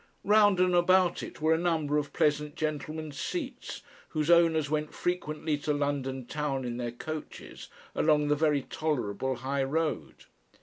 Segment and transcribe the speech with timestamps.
[0.23, 5.59] Round and about it were a number of pleasant gentlemen's seats, whose owners went frequently
[5.59, 10.25] to London town in their coaches along the very tolerable high road.